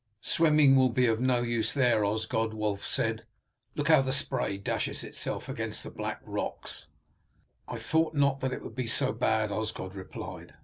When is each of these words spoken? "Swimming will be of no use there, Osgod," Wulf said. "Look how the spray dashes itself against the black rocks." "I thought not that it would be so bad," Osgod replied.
"Swimming 0.23 0.75
will 0.75 0.89
be 0.89 1.05
of 1.05 1.19
no 1.19 1.43
use 1.43 1.75
there, 1.75 2.03
Osgod," 2.03 2.55
Wulf 2.55 2.83
said. 2.83 3.23
"Look 3.75 3.87
how 3.87 4.01
the 4.01 4.11
spray 4.11 4.57
dashes 4.57 5.03
itself 5.03 5.47
against 5.47 5.83
the 5.83 5.91
black 5.91 6.21
rocks." 6.25 6.87
"I 7.67 7.77
thought 7.77 8.15
not 8.15 8.39
that 8.39 8.51
it 8.51 8.63
would 8.63 8.73
be 8.73 8.87
so 8.87 9.13
bad," 9.13 9.51
Osgod 9.51 9.93
replied. 9.93 10.55